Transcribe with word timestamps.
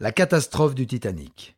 La 0.00 0.12
catastrophe 0.12 0.76
du 0.76 0.86
Titanic. 0.86 1.56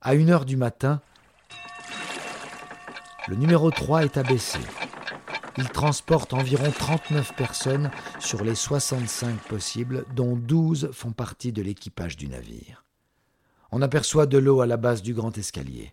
À 0.00 0.14
une 0.14 0.30
heure 0.30 0.46
du 0.46 0.56
matin, 0.56 1.02
le 3.28 3.36
numéro 3.36 3.70
3 3.70 4.04
est 4.04 4.16
abaissé. 4.16 4.58
Il 5.58 5.68
transporte 5.68 6.32
environ 6.32 6.70
39 6.70 7.34
personnes 7.34 7.90
sur 8.20 8.42
les 8.42 8.54
65 8.54 9.38
possibles, 9.40 10.06
dont 10.16 10.34
12 10.34 10.92
font 10.92 11.12
partie 11.12 11.52
de 11.52 11.60
l'équipage 11.60 12.16
du 12.16 12.28
navire. 12.28 12.86
On 13.70 13.82
aperçoit 13.82 14.24
de 14.24 14.38
l'eau 14.38 14.62
à 14.62 14.66
la 14.66 14.78
base 14.78 15.02
du 15.02 15.12
grand 15.12 15.36
escalier. 15.36 15.92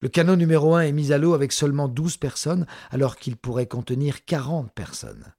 Le 0.00 0.08
canot 0.10 0.36
numéro 0.36 0.74
1 0.74 0.82
est 0.82 0.92
mis 0.92 1.12
à 1.12 1.18
l'eau 1.18 1.32
avec 1.32 1.52
seulement 1.52 1.88
12 1.88 2.18
personnes, 2.18 2.66
alors 2.90 3.16
qu'il 3.16 3.36
pourrait 3.36 3.66
contenir 3.66 4.24
40 4.26 4.72
personnes. 4.72 5.32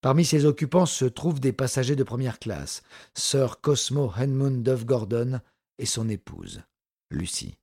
Parmi 0.00 0.24
ses 0.24 0.44
occupants 0.44 0.86
se 0.86 1.04
trouvent 1.04 1.40
des 1.40 1.52
passagers 1.52 1.96
de 1.96 2.04
première 2.04 2.38
classe, 2.38 2.82
Sir 3.14 3.60
Cosmo 3.60 4.12
Henmund 4.16 4.62
Dove 4.62 4.84
Gordon 4.84 5.40
et 5.78 5.86
son 5.86 6.08
épouse, 6.08 6.62
Lucie. 7.10 7.56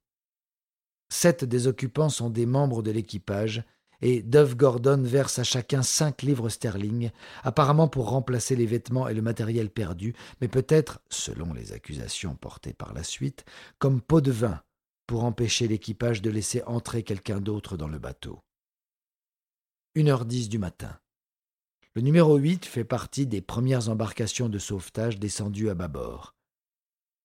Sept 1.12 1.44
des 1.45 1.68
occupants 1.68 2.09
sont 2.09 2.30
des 2.30 2.46
membres 2.46 2.84
de 2.84 2.91
l'équipage, 2.91 3.63
et 4.02 4.21
Dove 4.21 4.55
Gordon 4.55 5.02
verse 5.04 5.40
à 5.40 5.43
chacun 5.43 5.82
cinq 5.82 6.21
livres 6.21 6.49
sterling, 6.49 7.12
apparemment 7.43 7.88
pour 7.88 8.09
remplacer 8.09 8.55
les 8.55 8.66
vêtements 8.66 9.07
et 9.07 9.13
le 9.13 9.21
matériel 9.21 9.70
perdu, 9.70 10.13
mais 10.40 10.48
peut-être, 10.48 10.99
selon 11.09 11.54
les 11.54 11.73
accusations 11.73 12.35
portées 12.35 12.73
par 12.73 12.93
la 12.93 13.04
suite, 13.04 13.43
comme 13.80 14.02
pot 14.02 14.21
de 14.21 14.32
vin 14.32 14.62
pour 15.09 15.23
empêcher 15.23 15.68
l'équipage 15.68 16.22
de 16.22 16.30
laisser 16.30 16.62
entrer 16.68 17.02
quelqu'un 17.02 17.41
d'autre 17.41 17.77
dans 17.77 17.88
le 17.88 17.98
bateau. 17.98 18.44
Une 19.95 20.08
heure 20.08 20.24
dix 20.24 20.49
du 20.49 20.60
matin. 20.60 20.99
Le 21.96 22.04
numéro 22.04 22.38
8 22.38 22.68
fait 22.68 22.84
partie 22.84 23.26
des 23.26 23.41
premières 23.41 23.90
embarcations 23.90 24.49
de 24.49 24.60
sauvetage 24.60 25.18
descendues 25.18 25.71
à 25.71 25.74
bâbord. 25.74 26.35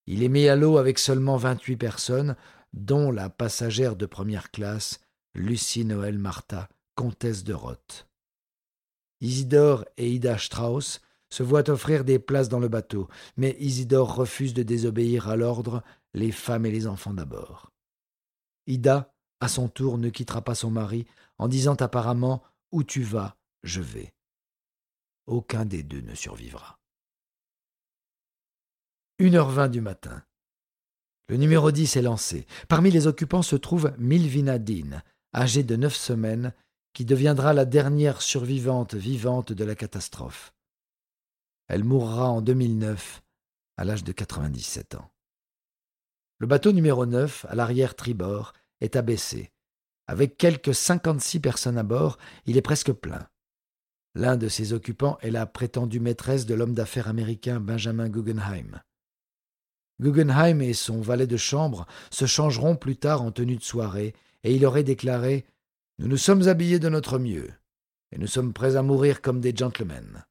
Il 0.07 0.23
est 0.23 0.31
mis 0.31 0.49
à 0.49 0.57
l'eau 0.57 0.79
avec 0.79 0.99
seulement 0.99 1.37
28 1.37 1.77
personnes, 1.77 2.37
dont 2.73 3.11
la 3.11 3.29
passagère 3.29 3.97
de 3.97 4.07
première 4.07 4.51
classe, 4.51 5.03
Lucie 5.35 5.85
Noël 5.85 6.19
Martha, 6.19 6.71
comtesse 6.95 7.45
de 7.45 7.53
Roth. 7.53 8.09
Isidore 9.21 9.85
et 9.99 10.11
Ida 10.11 10.39
Strauss 10.39 11.03
se 11.29 11.43
voient 11.43 11.69
offrir 11.69 12.07
des 12.07 12.19
places 12.19 12.49
dans 12.49 12.61
le 12.61 12.69
bateau, 12.69 13.09
mais 13.37 13.55
Isidore 13.61 14.15
refuse 14.15 14.55
de 14.55 14.63
désobéir 14.63 15.29
à 15.29 15.37
l'ordre, 15.37 15.83
les 16.15 16.33
femmes 16.33 16.65
et 16.65 16.71
les 16.71 16.87
enfants 16.87 17.13
d'abord. 17.13 17.74
Ida, 18.67 19.13
à 19.41 19.49
son 19.49 19.69
tour, 19.69 19.99
ne 19.99 20.09
quittera 20.09 20.43
pas 20.43 20.55
son 20.55 20.71
mari 20.71 21.07
en 21.39 21.49
disant 21.49 21.75
apparemment 21.75 22.43
Où 22.73 22.83
tu 22.83 23.03
vas, 23.03 23.37
je 23.63 23.81
vais. 23.81 24.15
Aucun 25.27 25.65
des 25.65 25.83
deux 25.83 26.01
ne 26.01 26.15
survivra. 26.15 26.79
Une 29.19 29.37
heure 29.37 29.51
vingt 29.51 29.69
du 29.69 29.81
matin. 29.81 30.25
Le 31.29 31.37
numéro 31.37 31.71
10 31.71 31.97
est 31.97 32.03
lancé. 32.03 32.47
Parmi 32.69 32.91
les 32.91 33.07
occupants 33.07 33.43
se 33.43 33.57
trouve 33.57 33.95
Milvina 33.97 34.59
Dean, 34.59 35.01
âgée 35.35 35.63
de 35.63 35.77
neuf 35.77 35.95
semaines, 35.95 36.53
qui 36.93 37.05
deviendra 37.05 37.55
la 37.55 37.65
dernière 37.65 38.21
survivante 38.21 38.95
vivante 38.95 39.53
de 39.53 39.65
la 39.65 39.75
catastrophe. 39.75 40.53
Elle 41.69 41.85
mourra 41.85 42.29
en 42.29 42.43
2009, 42.43 43.23
à 43.77 43.85
l'âge 43.85 44.05
de 44.05 44.13
97 44.13 44.97
ans. 44.97 45.14
Le 46.39 46.47
bateau 46.47 46.73
numéro 46.73 47.07
9, 47.07 47.47
à 47.49 47.55
l'arrière 47.55 47.95
tribord, 47.95 48.53
est 48.81 48.97
abaissé. 48.97 49.53
Avec 50.07 50.37
quelques 50.37 50.75
56 50.75 51.41
personnes 51.41 51.79
à 51.79 51.83
bord, 51.83 52.19
il 52.47 52.57
est 52.57 52.63
presque 52.63 52.93
plein. 52.93 53.29
L'un 54.15 54.37
de 54.37 54.49
ses 54.49 54.73
occupants 54.73 55.17
est 55.23 55.31
la 55.31 55.47
prétendue 55.47 56.01
maîtresse 56.01 56.45
de 56.47 56.55
l'homme 56.55 56.75
d'affaires 56.75 57.09
américain 57.09 57.61
Benjamin 57.61 58.09
Guggenheim. 58.09 58.83
Guggenheim 60.01 60.61
et 60.61 60.73
son 60.73 61.01
valet 61.01 61.27
de 61.27 61.37
chambre 61.37 61.87
se 62.11 62.27
changeront 62.27 62.77
plus 62.77 62.97
tard 62.97 63.23
en 63.23 63.31
tenue 63.31 63.57
de 63.57 63.63
soirée, 63.63 64.15
et 64.43 64.55
il 64.55 64.67
aurait 64.67 64.85
déclaré 64.85 65.47
Nous 65.99 66.09
nous 66.09 66.17
sommes 66.17 66.49
habillés 66.49 66.79
de 66.81 66.89
notre 66.89 67.19
mieux, 67.19 67.51
et 68.13 68.19
nous 68.19 68.27
sommes 68.27 68.53
prêts 68.53 68.77
à 68.77 68.83
mourir 68.83 69.23
comme 69.23 69.41
des 69.41 69.55
gentlemen. 69.55 70.25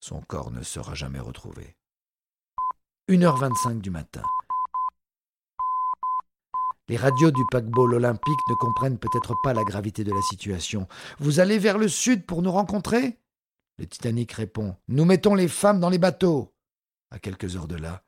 Son 0.00 0.20
corps 0.20 0.50
ne 0.50 0.62
sera 0.62 0.94
jamais 0.94 1.20
retrouvé. 1.20 1.76
Une 3.08 3.24
heure 3.24 3.36
vingt-cinq 3.36 3.80
du 3.80 3.90
matin. 3.90 4.22
Les 6.88 6.96
radios 6.96 7.30
du 7.30 7.42
paquebot 7.50 7.92
olympique 7.92 8.48
ne 8.48 8.54
comprennent 8.54 8.98
peut-être 8.98 9.34
pas 9.42 9.54
la 9.54 9.64
gravité 9.64 10.04
de 10.04 10.12
la 10.12 10.22
situation. 10.22 10.88
Vous 11.20 11.40
allez 11.40 11.58
vers 11.58 11.78
le 11.78 11.88
sud 11.88 12.26
pour 12.26 12.42
nous 12.42 12.50
rencontrer? 12.50 13.18
Le 13.78 13.86
Titanic 13.86 14.32
répond 14.32 14.76
Nous 14.88 15.04
mettons 15.04 15.34
les 15.34 15.48
femmes 15.48 15.80
dans 15.80 15.90
les 15.90 15.98
bateaux. 15.98 16.52
À 17.10 17.18
quelques 17.18 17.56
heures 17.56 17.68
de 17.68 17.76
là, 17.76 18.02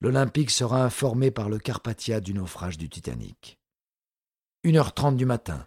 l'Olympique 0.00 0.50
sera 0.50 0.84
informé 0.84 1.30
par 1.30 1.48
le 1.48 1.58
Carpathia 1.58 2.20
du 2.20 2.34
naufrage 2.34 2.76
du 2.76 2.88
Titanic. 2.88 3.58
Une 4.64 4.76
heure 4.76 4.94
trente 4.94 5.16
du 5.16 5.26
matin. 5.26 5.66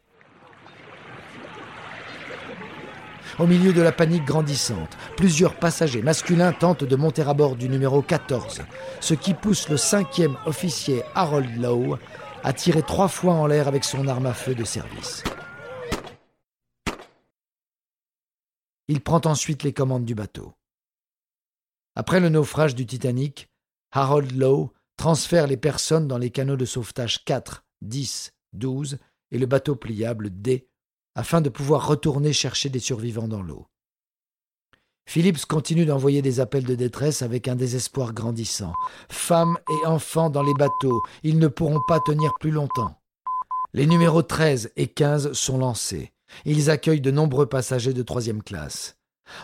Au 3.40 3.48
milieu 3.48 3.72
de 3.72 3.82
la 3.82 3.94
panique 3.94 4.26
grandissante, 4.26 4.98
plusieurs 5.16 5.56
passagers 5.56 6.02
masculins 6.02 6.52
tentent 6.52 6.84
de 6.84 6.96
monter 6.98 7.22
à 7.22 7.34
bord 7.34 7.56
du 7.56 7.70
numéro 7.70 8.02
14, 8.02 8.62
ce 9.00 9.14
qui 9.14 9.34
pousse 9.34 9.70
le 9.70 9.78
cinquième 9.78 10.38
officier 10.46 11.04
Harold 11.16 11.56
Lowe 11.56 11.98
a 12.44 12.54
tiré 12.54 12.82
trois 12.82 13.08
fois 13.08 13.34
en 13.34 13.46
l'air 13.46 13.68
avec 13.68 13.84
son 13.84 14.08
arme 14.08 14.26
à 14.26 14.34
feu 14.34 14.56
de 14.56 14.64
service. 14.64 15.24
Il 18.88 19.02
prend 19.02 19.22
ensuite 19.26 19.64
les 19.64 19.74
commandes 19.74 20.06
du 20.06 20.16
bateau. 20.16 20.54
Après 21.96 22.20
le 22.20 22.30
naufrage 22.30 22.76
du 22.76 22.86
Titanic, 22.86 23.50
Harold 23.92 24.32
Lowe 24.32 24.74
transfère 24.98 25.48
les 25.48 25.58
personnes 25.58 26.08
dans 26.08 26.18
les 26.18 26.30
canaux 26.30 26.58
de 26.58 26.66
sauvetage 26.66 27.24
4, 27.26 27.64
10, 27.82 28.34
12 28.54 28.98
et 29.32 29.38
le 29.38 29.46
bateau 29.46 29.76
pliable 29.76 30.30
D 30.30 30.68
afin 31.16 31.42
de 31.42 31.50
pouvoir 31.50 31.88
retourner 31.88 32.34
chercher 32.34 32.70
des 32.70 32.80
survivants 32.80 33.28
dans 33.28 33.42
l'eau. 33.42 33.71
Phillips 35.12 35.46
continue 35.46 35.84
d'envoyer 35.84 36.22
des 36.22 36.40
appels 36.40 36.64
de 36.64 36.74
détresse 36.74 37.22
avec 37.22 37.50
un 37.50 37.58
désespoir 37.58 38.14
grandissant. 38.14 38.72
Femmes 39.10 39.58
et 39.70 39.86
enfants 39.86 40.30
dans 40.30 40.42
les 40.42 40.54
bateaux, 40.54 41.04
ils 41.22 41.38
ne 41.38 41.50
pourront 41.50 41.82
pas 41.86 42.00
tenir 42.00 42.32
plus 42.40 42.50
longtemps. 42.50 42.96
Les 43.74 43.88
numéros 43.88 44.22
13 44.22 44.72
et 44.78 44.88
15 44.88 45.34
sont 45.34 45.58
lancés. 45.58 46.14
Ils 46.46 46.70
accueillent 46.70 47.02
de 47.02 47.12
nombreux 47.12 47.46
passagers 47.48 47.92
de 47.92 48.04
troisième 48.04 48.42
classe. 48.42 48.96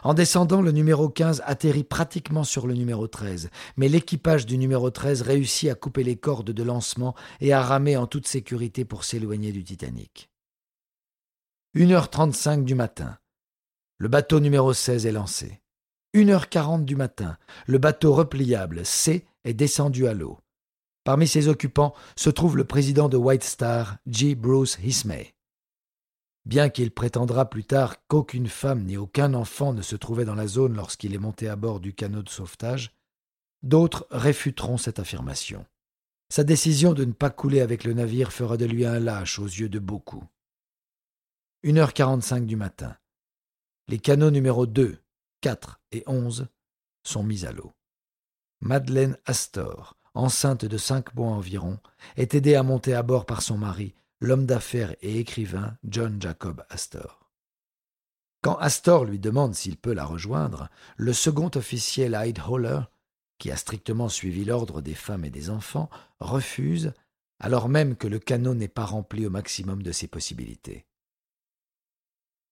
En 0.05 0.13
descendant, 0.13 0.61
le 0.61 0.71
numéro 0.71 1.09
15 1.09 1.43
atterrit 1.45 1.83
pratiquement 1.83 2.45
sur 2.45 2.65
le 2.65 2.73
numéro 2.73 3.05
13, 3.05 3.49
mais 3.75 3.89
l'équipage 3.89 4.45
du 4.45 4.57
numéro 4.57 4.89
13 4.89 5.21
réussit 5.21 5.69
à 5.69 5.75
couper 5.75 6.05
les 6.05 6.15
cordes 6.15 6.51
de 6.51 6.63
lancement 6.63 7.13
et 7.41 7.51
à 7.51 7.61
ramer 7.61 7.97
en 7.97 8.07
toute 8.07 8.29
sécurité 8.29 8.85
pour 8.85 9.03
s'éloigner 9.03 9.51
du 9.51 9.65
Titanic. 9.65 10.29
1h35 11.75 12.63
du 12.63 12.73
matin. 12.73 13.17
Le 13.99 14.09
bateau 14.09 14.39
numéro 14.39 14.73
16 14.73 15.07
est 15.07 15.11
lancé. 15.11 15.59
1h40 16.13 16.85
du 16.85 16.95
matin, 16.95 17.37
le 17.65 17.79
bateau 17.79 18.13
repliable 18.13 18.85
C 18.85 19.25
est 19.43 19.55
descendu 19.55 20.07
à 20.07 20.13
l'eau. 20.13 20.37
Parmi 21.03 21.27
ses 21.27 21.47
occupants 21.47 21.95
se 22.15 22.29
trouve 22.29 22.57
le 22.57 22.63
président 22.63 23.09
de 23.09 23.17
White 23.17 23.43
Star, 23.43 23.97
G. 24.05 24.35
Bruce 24.35 24.77
Hismay. 24.83 25.33
Bien 26.45 26.69
qu'il 26.69 26.91
prétendra 26.91 27.49
plus 27.49 27.63
tard 27.63 27.95
qu'aucune 28.07 28.47
femme 28.47 28.83
ni 28.83 28.97
aucun 28.97 29.33
enfant 29.33 29.73
ne 29.73 29.81
se 29.81 29.95
trouvait 29.95 30.25
dans 30.25 30.35
la 30.35 30.47
zone 30.47 30.75
lorsqu'il 30.75 31.15
est 31.15 31.19
monté 31.19 31.49
à 31.49 31.55
bord 31.55 31.79
du 31.79 31.93
canot 31.93 32.21
de 32.21 32.29
sauvetage, 32.29 32.93
d'autres 33.63 34.05
réfuteront 34.11 34.77
cette 34.77 34.99
affirmation. 34.99 35.65
Sa 36.29 36.43
décision 36.43 36.93
de 36.93 37.03
ne 37.03 37.13
pas 37.13 37.31
couler 37.31 37.61
avec 37.61 37.83
le 37.83 37.93
navire 37.93 38.31
fera 38.31 38.57
de 38.57 38.65
lui 38.65 38.85
un 38.85 38.99
lâche 38.99 39.39
aux 39.39 39.45
yeux 39.45 39.69
de 39.69 39.79
beaucoup. 39.79 40.23
1h45 41.63 42.45
du 42.45 42.55
matin. 42.55 42.95
Les 43.89 43.99
canaux 43.99 44.31
numéros 44.31 44.65
2, 44.65 44.97
4 45.39 45.79
et 45.93 46.03
11 46.07 46.49
sont 47.03 47.23
mis 47.23 47.45
à 47.45 47.53
l'eau. 47.53 47.71
Madeleine 48.59 49.17
Astor, 49.25 49.95
enceinte 50.13 50.65
de 50.65 50.77
cinq 50.77 51.15
mois 51.15 51.29
environ, 51.29 51.79
est 52.17 52.35
aidée 52.35 52.55
à 52.55 52.63
monter 52.63 52.93
à 52.93 53.01
bord 53.01 53.25
par 53.25 53.41
son 53.41 53.57
mari, 53.57 53.95
l'homme 54.19 54.45
d'affaires 54.45 54.93
et 54.99 55.19
écrivain 55.19 55.77
John 55.85 56.21
Jacob 56.21 56.65
Astor. 56.69 57.31
Quand 58.41 58.57
Astor 58.57 59.05
lui 59.05 59.19
demande 59.19 59.55
s'il 59.55 59.77
peut 59.77 59.93
la 59.93 60.03
rejoindre, 60.03 60.67
le 60.97 61.13
second 61.13 61.51
officier 61.55 62.11
Holler, 62.45 62.81
qui 63.37 63.51
a 63.51 63.55
strictement 63.55 64.09
suivi 64.09 64.43
l'ordre 64.43 64.81
des 64.81 64.95
femmes 64.95 65.23
et 65.23 65.29
des 65.29 65.49
enfants, 65.49 65.89
refuse, 66.19 66.91
alors 67.39 67.69
même 67.69 67.95
que 67.95 68.07
le 68.09 68.19
canot 68.19 68.53
n'est 68.53 68.67
pas 68.67 68.85
rempli 68.85 69.25
au 69.25 69.29
maximum 69.29 69.81
de 69.81 69.93
ses 69.93 70.07
possibilités. 70.07 70.85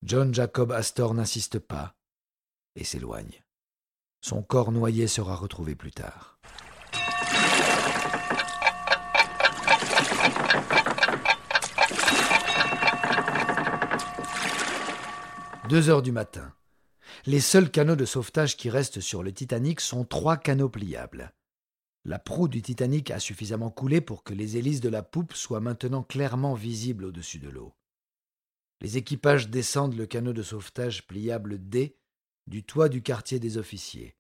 John 0.06 0.32
Jacob 0.36 0.72
Astor 0.72 1.16
n'insiste 1.16 1.58
pas 1.58 1.96
et 2.76 2.84
s'éloigne. 2.84 3.44
Son 4.22 4.44
corps 4.44 4.72
noyé 4.72 5.08
sera 5.08 5.36
retrouvé 5.36 5.74
plus 5.74 5.90
tard. 5.90 6.38
Deux 15.70 15.90
heures 15.90 16.04
du 16.04 16.12
matin. 16.12 16.54
Les 17.26 17.40
seuls 17.40 17.72
canots 17.72 17.96
de 17.96 18.06
sauvetage 18.06 18.58
qui 18.58 18.70
restent 18.70 19.02
sur 19.02 19.24
le 19.24 19.34
Titanic 19.34 19.82
sont 19.82 20.06
trois 20.06 20.38
canots 20.38 20.70
pliables. 20.70 21.34
La 22.04 22.20
proue 22.20 22.48
du 22.48 22.62
Titanic 22.62 23.10
a 23.10 23.20
suffisamment 23.20 23.72
coulé 23.72 24.02
pour 24.02 24.24
que 24.24 24.36
les 24.36 24.58
hélices 24.58 24.82
de 24.82 24.90
la 24.90 25.02
poupe 25.02 25.34
soient 25.34 25.62
maintenant 25.62 26.04
clairement 26.04 26.54
visibles 26.54 27.06
au-dessus 27.06 27.40
de 27.40 27.50
l'eau. 27.50 27.74
Les 28.82 28.98
équipages 28.98 29.50
descendent 29.50 29.96
le 29.96 30.06
canot 30.06 30.34
de 30.34 30.44
sauvetage 30.44 31.08
pliable 31.08 31.58
D 31.58 31.98
du 32.48 32.64
toit 32.64 32.90
du 32.90 33.02
quartier 33.02 33.40
des 33.40 33.58
officiers. 33.58 34.16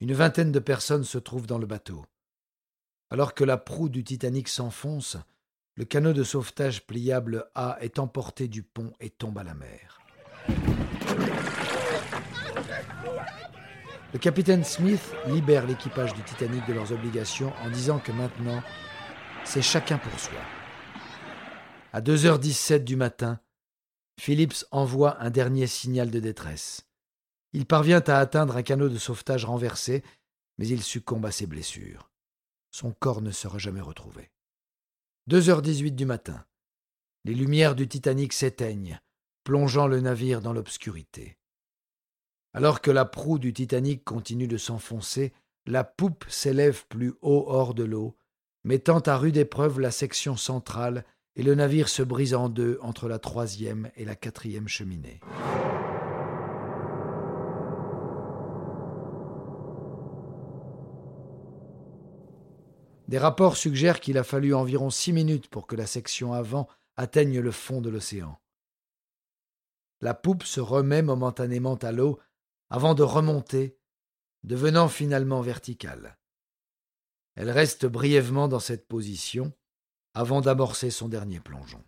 Une 0.00 0.14
vingtaine 0.14 0.52
de 0.52 0.58
personnes 0.58 1.04
se 1.04 1.18
trouvent 1.18 1.46
dans 1.46 1.58
le 1.58 1.66
bateau. 1.66 2.04
Alors 3.10 3.34
que 3.34 3.44
la 3.44 3.58
proue 3.58 3.88
du 3.88 4.04
Titanic 4.04 4.48
s'enfonce, 4.48 5.16
le 5.74 5.84
canot 5.84 6.12
de 6.12 6.24
sauvetage 6.24 6.86
pliable 6.86 7.46
A 7.54 7.78
est 7.80 7.98
emporté 7.98 8.48
du 8.48 8.62
pont 8.62 8.92
et 9.00 9.10
tombe 9.10 9.38
à 9.38 9.44
la 9.44 9.54
mer. 9.54 10.00
Le 14.12 14.18
capitaine 14.18 14.64
Smith 14.64 15.14
libère 15.26 15.66
l'équipage 15.66 16.12
du 16.12 16.22
Titanic 16.22 16.66
de 16.66 16.74
leurs 16.74 16.92
obligations 16.92 17.52
en 17.64 17.70
disant 17.70 17.98
que 17.98 18.12
maintenant, 18.12 18.62
c'est 19.44 19.62
chacun 19.62 19.96
pour 19.98 20.18
soi. 20.18 20.38
À 21.94 22.00
2h17 22.00 22.84
du 22.84 22.96
matin, 22.96 23.40
Phillips 24.18 24.64
envoie 24.70 25.20
un 25.22 25.30
dernier 25.30 25.66
signal 25.66 26.10
de 26.10 26.20
détresse. 26.20 26.86
Il 27.52 27.66
parvient 27.66 28.02
à 28.06 28.18
atteindre 28.18 28.56
un 28.56 28.62
canot 28.62 28.88
de 28.88 28.98
sauvetage 28.98 29.44
renversé, 29.44 30.02
mais 30.58 30.68
il 30.68 30.82
succombe 30.82 31.26
à 31.26 31.32
ses 31.32 31.46
blessures. 31.46 32.10
Son 32.70 32.92
corps 32.92 33.20
ne 33.20 33.30
sera 33.30 33.58
jamais 33.58 33.80
retrouvé. 33.80 34.30
2h18 35.30 35.94
du 35.94 36.06
matin. 36.06 36.44
Les 37.24 37.34
lumières 37.34 37.74
du 37.74 37.86
Titanic 37.86 38.32
s'éteignent, 38.32 39.00
plongeant 39.44 39.86
le 39.86 40.00
navire 40.00 40.40
dans 40.40 40.52
l'obscurité. 40.52 41.36
Alors 42.54 42.80
que 42.80 42.90
la 42.90 43.04
proue 43.04 43.38
du 43.38 43.52
Titanic 43.52 44.04
continue 44.04 44.48
de 44.48 44.56
s'enfoncer, 44.56 45.32
la 45.66 45.84
poupe 45.84 46.24
s'élève 46.28 46.86
plus 46.88 47.14
haut 47.22 47.44
hors 47.46 47.74
de 47.74 47.84
l'eau, 47.84 48.16
mettant 48.64 49.00
à 49.00 49.16
rude 49.16 49.36
épreuve 49.36 49.80
la 49.80 49.90
section 49.90 50.36
centrale, 50.36 51.04
et 51.36 51.42
le 51.42 51.54
navire 51.54 51.88
se 51.88 52.02
brise 52.02 52.34
en 52.34 52.48
deux 52.48 52.78
entre 52.82 53.08
la 53.08 53.18
troisième 53.18 53.90
et 53.96 54.04
la 54.04 54.16
quatrième 54.16 54.68
cheminée. 54.68 55.20
Des 63.08 63.18
rapports 63.18 63.56
suggèrent 63.56 64.00
qu'il 64.00 64.16
a 64.16 64.24
fallu 64.24 64.54
environ 64.54 64.90
six 64.90 65.12
minutes 65.12 65.48
pour 65.48 65.66
que 65.66 65.76
la 65.76 65.86
section 65.86 66.32
avant 66.32 66.68
atteigne 66.96 67.40
le 67.40 67.50
fond 67.50 67.80
de 67.80 67.90
l'océan. 67.90 68.38
La 70.00 70.14
poupe 70.14 70.44
se 70.44 70.60
remet 70.60 71.02
momentanément 71.02 71.76
à 71.76 71.92
l'eau 71.92 72.18
avant 72.70 72.94
de 72.94 73.02
remonter, 73.02 73.78
devenant 74.44 74.88
finalement 74.88 75.42
verticale. 75.42 76.18
Elle 77.34 77.50
reste 77.50 77.86
brièvement 77.86 78.48
dans 78.48 78.60
cette 78.60 78.88
position 78.88 79.52
avant 80.14 80.40
d'amorcer 80.40 80.90
son 80.90 81.08
dernier 81.08 81.40
plongeon. 81.40 81.82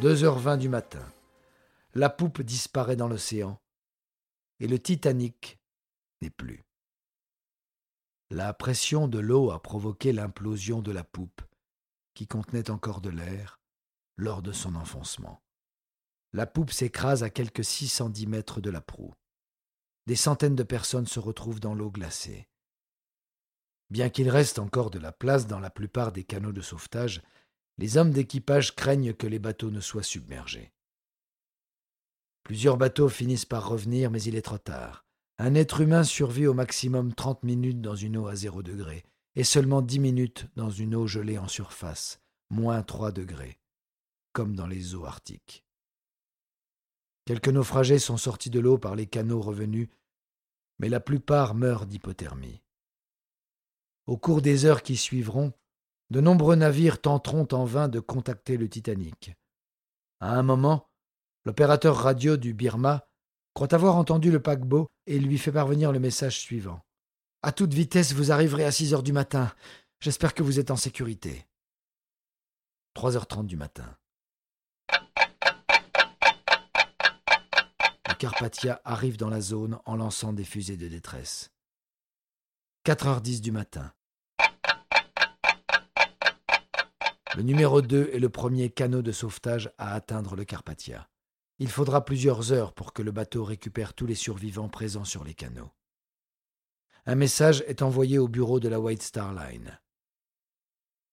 Deux 0.00 0.24
heures 0.24 0.38
vingt 0.38 0.56
du 0.56 0.70
matin 0.70 1.04
la 1.94 2.08
poupe 2.08 2.42
disparaît 2.42 2.96
dans 2.96 3.08
l'océan, 3.08 3.60
et 4.60 4.68
le 4.68 4.78
Titanic 4.78 5.58
n'est 6.22 6.30
plus. 6.30 6.69
La 8.32 8.54
pression 8.54 9.08
de 9.08 9.18
l'eau 9.18 9.50
a 9.50 9.60
provoqué 9.60 10.12
l'implosion 10.12 10.82
de 10.82 10.92
la 10.92 11.02
poupe, 11.02 11.42
qui 12.14 12.28
contenait 12.28 12.70
encore 12.70 13.00
de 13.00 13.10
l'air, 13.10 13.58
lors 14.16 14.40
de 14.40 14.52
son 14.52 14.76
enfoncement. 14.76 15.42
La 16.32 16.46
poupe 16.46 16.70
s'écrase 16.70 17.24
à 17.24 17.30
quelques 17.30 17.64
610 17.64 18.28
mètres 18.28 18.60
de 18.60 18.70
la 18.70 18.80
proue. 18.80 19.12
Des 20.06 20.14
centaines 20.14 20.54
de 20.54 20.62
personnes 20.62 21.08
se 21.08 21.18
retrouvent 21.18 21.58
dans 21.58 21.74
l'eau 21.74 21.90
glacée. 21.90 22.48
Bien 23.90 24.10
qu'il 24.10 24.30
reste 24.30 24.60
encore 24.60 24.90
de 24.90 25.00
la 25.00 25.10
place 25.10 25.48
dans 25.48 25.58
la 25.58 25.70
plupart 25.70 26.12
des 26.12 26.22
canaux 26.22 26.52
de 26.52 26.60
sauvetage, 26.60 27.22
les 27.78 27.96
hommes 27.96 28.12
d'équipage 28.12 28.76
craignent 28.76 29.12
que 29.12 29.26
les 29.26 29.40
bateaux 29.40 29.72
ne 29.72 29.80
soient 29.80 30.04
submergés. 30.04 30.72
Plusieurs 32.44 32.76
bateaux 32.76 33.08
finissent 33.08 33.44
par 33.44 33.68
revenir, 33.68 34.12
mais 34.12 34.22
il 34.22 34.36
est 34.36 34.42
trop 34.42 34.58
tard. 34.58 35.04
Un 35.42 35.54
être 35.54 35.80
humain 35.80 36.04
survit 36.04 36.46
au 36.46 36.52
maximum 36.52 37.14
trente 37.14 37.42
minutes 37.44 37.80
dans 37.80 37.96
une 37.96 38.18
eau 38.18 38.26
à 38.26 38.36
zéro 38.36 38.62
degré, 38.62 39.06
et 39.36 39.42
seulement 39.42 39.80
dix 39.80 39.98
minutes 39.98 40.46
dans 40.54 40.68
une 40.68 40.94
eau 40.94 41.06
gelée 41.06 41.38
en 41.38 41.48
surface, 41.48 42.20
moins 42.50 42.82
trois 42.82 43.10
degrés, 43.10 43.58
comme 44.34 44.54
dans 44.54 44.66
les 44.66 44.94
eaux 44.94 45.06
arctiques. 45.06 45.64
Quelques 47.24 47.48
naufragés 47.48 47.98
sont 47.98 48.18
sortis 48.18 48.50
de 48.50 48.60
l'eau 48.60 48.76
par 48.76 48.94
les 48.96 49.06
canaux 49.06 49.40
revenus, 49.40 49.88
mais 50.78 50.90
la 50.90 51.00
plupart 51.00 51.54
meurent 51.54 51.86
d'hypothermie. 51.86 52.60
Au 54.06 54.18
cours 54.18 54.42
des 54.42 54.66
heures 54.66 54.82
qui 54.82 54.98
suivront, 54.98 55.54
de 56.10 56.20
nombreux 56.20 56.56
navires 56.56 57.00
tenteront 57.00 57.48
en 57.52 57.64
vain 57.64 57.88
de 57.88 58.00
contacter 58.00 58.58
le 58.58 58.68
Titanic. 58.68 59.32
À 60.20 60.36
un 60.36 60.42
moment, 60.42 60.90
L'opérateur 61.46 61.96
radio 61.96 62.36
du 62.36 62.52
Birma 62.52 63.08
croit 63.60 63.74
avoir 63.74 63.96
entendu 63.96 64.30
le 64.30 64.40
paquebot 64.40 64.88
et 65.06 65.18
lui 65.18 65.36
fait 65.36 65.52
parvenir 65.52 65.92
le 65.92 66.00
message 66.00 66.40
suivant. 66.40 66.80
À 67.42 67.52
toute 67.52 67.74
vitesse, 67.74 68.14
vous 68.14 68.32
arriverez 68.32 68.64
à 68.64 68.72
six 68.72 68.94
heures 68.94 69.02
du 69.02 69.12
matin. 69.12 69.52
J'espère 70.00 70.32
que 70.32 70.42
vous 70.42 70.58
êtes 70.58 70.70
en 70.70 70.76
sécurité. 70.76 71.46
Trois 72.94 73.18
heures 73.18 73.26
trente 73.26 73.46
du 73.46 73.58
matin. 73.58 73.98
Le 78.08 78.14
Carpathia 78.18 78.80
arrive 78.86 79.18
dans 79.18 79.28
la 79.28 79.42
zone 79.42 79.78
en 79.84 79.96
lançant 79.96 80.32
des 80.32 80.44
fusées 80.44 80.78
de 80.78 80.88
détresse. 80.88 81.50
Quatre 82.82 83.08
heures 83.08 83.20
dix 83.20 83.42
du 83.42 83.52
matin. 83.52 83.92
Le 87.36 87.42
numéro 87.42 87.82
2 87.82 88.08
est 88.14 88.20
le 88.20 88.30
premier 88.30 88.70
canot 88.70 89.02
de 89.02 89.12
sauvetage 89.12 89.70
à 89.76 89.92
atteindre 89.92 90.34
le 90.34 90.46
Carpathia. 90.46 91.10
Il 91.60 91.68
faudra 91.68 92.06
plusieurs 92.06 92.52
heures 92.52 92.72
pour 92.72 92.94
que 92.94 93.02
le 93.02 93.12
bateau 93.12 93.44
récupère 93.44 93.92
tous 93.92 94.06
les 94.06 94.14
survivants 94.14 94.70
présents 94.70 95.04
sur 95.04 95.24
les 95.24 95.34
canaux. 95.34 95.70
Un 97.04 97.16
message 97.16 97.62
est 97.66 97.82
envoyé 97.82 98.18
au 98.18 98.28
bureau 98.28 98.60
de 98.60 98.68
la 98.68 98.80
White 98.80 99.02
Star 99.02 99.34
Line. 99.34 99.78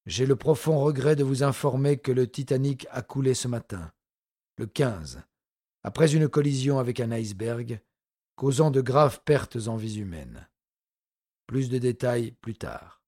J'ai 0.05 0.25
le 0.25 0.37
profond 0.37 0.79
regret 0.79 1.17
de 1.17 1.25
vous 1.25 1.43
informer 1.43 1.97
que 1.97 2.13
le 2.13 2.31
Titanic 2.31 2.87
a 2.91 3.01
coulé 3.01 3.33
ce 3.33 3.49
matin, 3.49 3.91
le 4.55 4.67
15, 4.67 5.21
après 5.83 6.15
une 6.15 6.29
collision 6.29 6.79
avec 6.79 7.01
un 7.01 7.11
iceberg, 7.11 7.81
causant 8.37 8.71
de 8.71 8.79
graves 8.79 9.19
pertes 9.25 9.67
en 9.67 9.75
vies 9.75 9.99
humaines. 9.99 10.47
Plus 11.45 11.69
de 11.69 11.77
détails 11.77 12.31
plus 12.31 12.55
tard. 12.55 13.01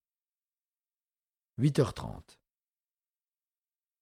8h30. 1.57 2.38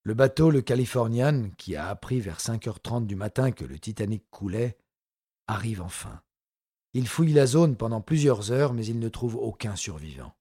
Le 0.08 0.14
bateau, 0.14 0.52
le 0.52 0.62
Californian, 0.62 1.50
qui 1.58 1.76
a 1.76 1.90
appris 1.90 2.22
vers 2.22 2.40
5h30 2.40 3.08
du 3.08 3.18
matin 3.18 3.52
que 3.52 3.66
le 3.66 3.78
Titanic 3.78 4.24
coulait, 4.30 4.78
arrive 5.48 5.82
enfin. 5.82 6.22
Il 6.94 7.10
fouille 7.10 7.34
la 7.34 7.46
zone 7.46 7.76
pendant 7.76 8.00
plusieurs 8.00 8.54
heures, 8.54 8.74
mais 8.74 8.86
il 8.86 9.00
ne 9.00 9.10
trouve 9.10 9.36
aucun 9.36 9.76
survivant. 9.76 10.34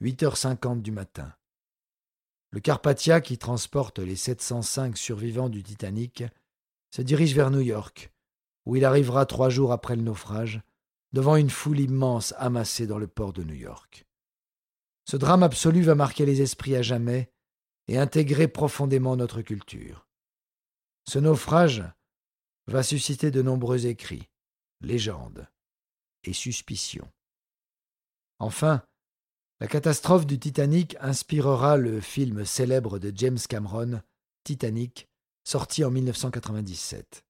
8h50 0.00 0.80
du 0.80 0.92
matin. 0.92 1.34
Le 2.52 2.60
Carpathia, 2.60 3.20
qui 3.20 3.36
transporte 3.36 3.98
les 3.98 4.16
705 4.16 4.96
survivants 4.96 5.50
du 5.50 5.62
Titanic, 5.62 6.24
se 6.90 7.02
dirige 7.02 7.34
vers 7.34 7.50
New 7.50 7.60
York, 7.60 8.14
où 8.64 8.76
il 8.76 8.86
arrivera 8.86 9.26
trois 9.26 9.50
jours 9.50 9.72
après 9.72 9.94
le 9.94 10.00
naufrage, 10.00 10.62
devant 11.12 11.36
une 11.36 11.50
foule 11.50 11.80
immense 11.80 12.32
amassée 12.38 12.86
dans 12.86 12.96
le 12.96 13.08
port 13.08 13.34
de 13.34 13.44
New 13.44 13.56
York. 13.56 14.06
Ce 15.04 15.18
drame 15.18 15.42
absolu 15.42 15.82
va 15.82 15.94
marquer 15.94 16.24
les 16.24 16.40
esprits 16.40 16.76
à 16.76 16.80
jamais 16.80 17.30
et 17.88 17.98
intégrer 17.98 18.48
profondément 18.48 19.16
notre 19.16 19.42
culture. 19.42 20.06
Ce 21.08 21.18
naufrage 21.18 21.84
va 22.66 22.82
susciter 22.82 23.30
de 23.30 23.42
nombreux 23.42 23.86
écrits, 23.86 24.28
légendes 24.80 25.48
et 26.24 26.32
suspicions. 26.32 27.10
Enfin, 28.38 28.82
la 29.60 29.66
catastrophe 29.66 30.26
du 30.26 30.38
Titanic 30.38 30.96
inspirera 31.00 31.76
le 31.76 32.00
film 32.00 32.44
célèbre 32.44 32.98
de 32.98 33.12
James 33.14 33.38
Cameron, 33.48 34.00
Titanic, 34.44 35.08
sorti 35.44 35.84
en 35.84 35.90
1997. 35.90 37.24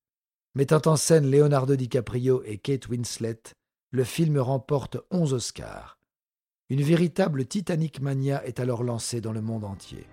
Mettant 0.55 0.83
en 0.87 0.97
scène 0.97 1.31
Leonardo 1.31 1.77
DiCaprio 1.77 2.43
et 2.45 2.59
Kate 2.59 2.89
Winslet, 2.89 3.41
le 3.91 4.05
film 4.05 4.39
remporte 4.39 4.99
onze 5.11 5.33
Oscars. 5.33 5.99
Une 6.71 6.83
véritable 6.83 7.47
Titanic 7.47 8.01
mania 8.01 8.45
est 8.47 8.61
alors 8.61 8.83
lancée 8.83 9.21
dans 9.21 9.33
le 9.33 9.43
monde 9.43 9.65
entier. 9.65 10.07